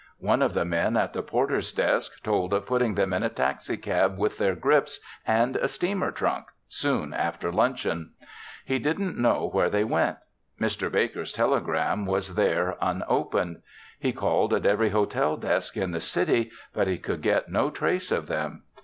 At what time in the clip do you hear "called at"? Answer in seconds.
14.11-14.65